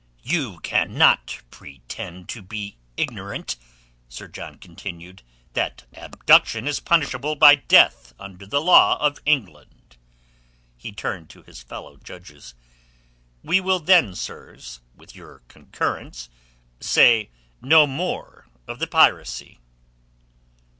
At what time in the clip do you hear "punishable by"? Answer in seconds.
6.79-7.53